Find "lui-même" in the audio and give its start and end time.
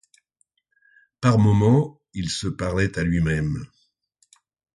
3.03-3.67